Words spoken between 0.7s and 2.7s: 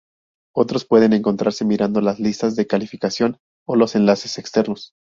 pueden encontrarse mirando las listas de